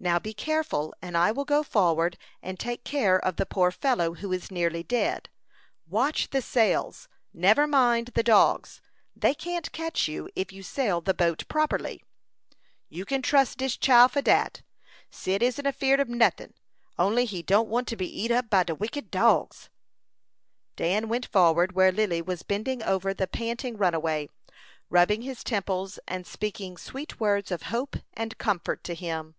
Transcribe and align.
Now, 0.00 0.20
be 0.20 0.32
careful, 0.32 0.94
and 1.02 1.16
I 1.16 1.32
will 1.32 1.44
go 1.44 1.64
forward, 1.64 2.18
and 2.40 2.56
take 2.56 2.84
care 2.84 3.18
of 3.18 3.34
the 3.34 3.44
poor 3.44 3.72
fellow, 3.72 4.14
who 4.14 4.32
is 4.32 4.48
nearly 4.48 4.84
dead. 4.84 5.28
Watch 5.88 6.30
the 6.30 6.40
sails; 6.40 7.08
never 7.34 7.66
mind 7.66 8.12
the 8.14 8.22
dogs; 8.22 8.80
they 9.16 9.34
can't 9.34 9.72
catch 9.72 10.06
you, 10.06 10.30
if 10.36 10.52
you 10.52 10.62
sail 10.62 11.00
the 11.00 11.14
boat 11.14 11.48
properly." 11.48 12.00
"You 12.88 13.04
kin 13.04 13.22
trus 13.22 13.56
dis 13.56 13.76
chile 13.76 14.08
for 14.08 14.22
dat. 14.22 14.62
Cyd 15.10 15.42
isn't 15.42 15.66
afeerd 15.66 15.98
ob 15.98 16.06
notin, 16.06 16.52
only 16.96 17.24
he 17.24 17.42
don't 17.42 17.68
want 17.68 17.88
to 17.88 17.96
be 17.96 18.22
eat 18.22 18.30
up 18.30 18.48
by 18.48 18.62
de 18.62 18.76
wicked 18.76 19.10
dogs." 19.10 19.68
Dan 20.76 21.08
went 21.08 21.26
forward, 21.26 21.72
where 21.72 21.90
Lily 21.90 22.22
was 22.22 22.44
bending 22.44 22.84
over 22.84 23.12
the 23.12 23.26
panting 23.26 23.76
runaway, 23.76 24.28
rubbing 24.90 25.22
his 25.22 25.42
temples, 25.42 25.98
and 26.06 26.24
speaking 26.24 26.76
sweet 26.76 27.18
words 27.18 27.50
of 27.50 27.62
hope 27.62 27.96
and 28.14 28.38
comfort 28.38 28.84
to 28.84 28.94
him. 28.94 29.34